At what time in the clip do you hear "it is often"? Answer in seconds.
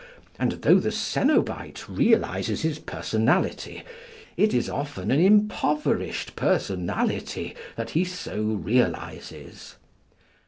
4.35-5.11